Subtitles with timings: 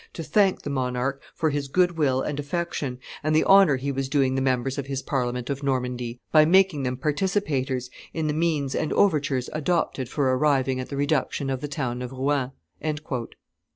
[0.13, 4.09] "to thank the monarch for his good will and affection, and the honor he was
[4.09, 8.73] doing the members of his Parliament of Normandy, by making them participators in the means
[8.73, 12.51] and overtures adopted for arriving at the reduction of the town of Rouen."
[12.81, 12.95] [M.